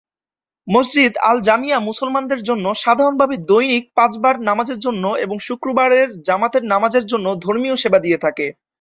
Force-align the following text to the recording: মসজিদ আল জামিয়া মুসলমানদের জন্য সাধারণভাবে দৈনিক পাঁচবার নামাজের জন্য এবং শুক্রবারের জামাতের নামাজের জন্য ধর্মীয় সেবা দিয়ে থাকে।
মসজিদ 0.67 1.13
আল 1.23 1.37
জামিয়া 1.41 1.77
মুসলমানদের 1.89 2.41
জন্য 2.43 2.65
সাধারণভাবে 2.81 3.35
দৈনিক 3.49 3.85
পাঁচবার 3.95 4.35
নামাজের 4.41 4.79
জন্য 4.79 5.03
এবং 5.23 5.37
শুক্রবারের 5.47 6.07
জামাতের 6.27 6.63
নামাজের 6.65 7.05
জন্য 7.11 7.27
ধর্মীয় 7.45 7.75
সেবা 7.77 7.99
দিয়ে 7.99 8.17
থাকে। 8.17 8.45